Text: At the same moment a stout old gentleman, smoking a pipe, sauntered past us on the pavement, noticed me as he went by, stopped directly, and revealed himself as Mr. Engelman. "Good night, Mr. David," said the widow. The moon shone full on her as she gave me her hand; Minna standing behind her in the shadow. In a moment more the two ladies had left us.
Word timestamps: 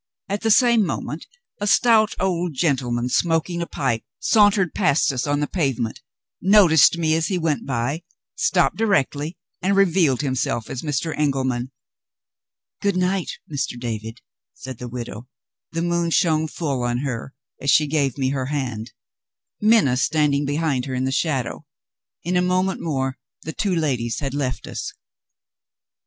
At 0.27 0.41
the 0.41 0.49
same 0.49 0.83
moment 0.83 1.27
a 1.59 1.67
stout 1.67 2.15
old 2.19 2.55
gentleman, 2.55 3.07
smoking 3.07 3.61
a 3.61 3.67
pipe, 3.67 4.03
sauntered 4.17 4.73
past 4.73 5.13
us 5.13 5.27
on 5.27 5.41
the 5.41 5.47
pavement, 5.47 6.01
noticed 6.41 6.97
me 6.97 7.13
as 7.13 7.27
he 7.27 7.37
went 7.37 7.67
by, 7.67 8.01
stopped 8.33 8.77
directly, 8.77 9.37
and 9.61 9.75
revealed 9.75 10.21
himself 10.21 10.71
as 10.71 10.81
Mr. 10.81 11.15
Engelman. 11.15 11.69
"Good 12.81 12.97
night, 12.97 13.33
Mr. 13.47 13.79
David," 13.79 14.21
said 14.55 14.79
the 14.79 14.87
widow. 14.89 15.27
The 15.71 15.83
moon 15.83 16.09
shone 16.09 16.47
full 16.47 16.81
on 16.81 17.05
her 17.05 17.35
as 17.61 17.69
she 17.69 17.85
gave 17.85 18.17
me 18.17 18.29
her 18.29 18.47
hand; 18.47 18.93
Minna 19.61 19.97
standing 19.97 20.45
behind 20.45 20.87
her 20.87 20.95
in 20.95 21.03
the 21.03 21.11
shadow. 21.11 21.67
In 22.23 22.35
a 22.35 22.41
moment 22.41 22.81
more 22.81 23.19
the 23.43 23.53
two 23.53 23.75
ladies 23.75 24.17
had 24.19 24.33
left 24.33 24.65
us. 24.65 24.93